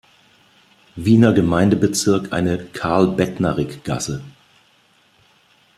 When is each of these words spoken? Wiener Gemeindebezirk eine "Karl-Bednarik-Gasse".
Wiener 0.95 1.31
Gemeindebezirk 1.31 2.33
eine 2.33 2.57
"Karl-Bednarik-Gasse". 2.57 4.23